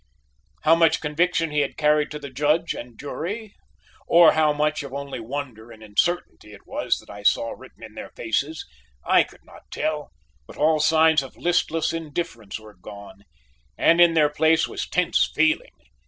[0.63, 3.53] How much conviction he had carried to the Judge and jury,
[4.07, 7.93] or how much of only wonder and uncertainty it was that I saw written in
[7.93, 8.65] their faces,
[9.05, 10.09] I could not tell,
[10.47, 13.25] but all signs of listless indifference were gone,
[13.77, 15.75] and in their place was tense feeling.